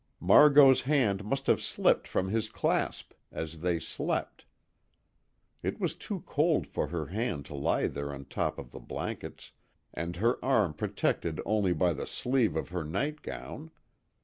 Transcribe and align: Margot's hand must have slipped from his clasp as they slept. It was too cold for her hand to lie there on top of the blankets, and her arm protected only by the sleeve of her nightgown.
Margot's 0.19 0.81
hand 0.81 1.23
must 1.23 1.45
have 1.45 1.61
slipped 1.61 2.07
from 2.07 2.29
his 2.29 2.49
clasp 2.49 3.13
as 3.31 3.59
they 3.59 3.77
slept. 3.77 4.45
It 5.61 5.79
was 5.79 5.93
too 5.93 6.21
cold 6.21 6.65
for 6.65 6.87
her 6.87 7.05
hand 7.05 7.45
to 7.45 7.53
lie 7.53 7.85
there 7.85 8.11
on 8.11 8.25
top 8.25 8.57
of 8.57 8.71
the 8.71 8.79
blankets, 8.79 9.51
and 9.93 10.15
her 10.15 10.43
arm 10.43 10.73
protected 10.73 11.39
only 11.45 11.73
by 11.73 11.93
the 11.93 12.07
sleeve 12.07 12.55
of 12.55 12.69
her 12.69 12.83
nightgown. 12.83 13.69